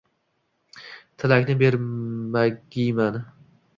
—Tilakni 1.19 1.57
bermagiyman. 1.59 3.21